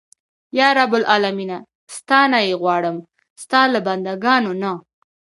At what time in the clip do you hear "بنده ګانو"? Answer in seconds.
3.87-4.53